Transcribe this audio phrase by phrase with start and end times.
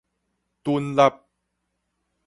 [0.65, 1.29] 躉納